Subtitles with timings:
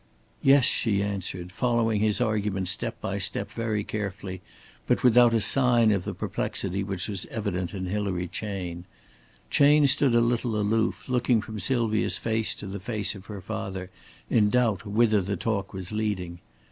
[0.41, 4.41] "Yes," she answered, following his argument step by step very carefully,
[4.87, 8.85] but without a sign of the perplexity which was evident in Hilary Chayne.
[9.51, 13.91] Chayne stood a little aloof, looking from Sylvia's face to the face of her father,
[14.27, 16.39] in doubt whither the talk was leading.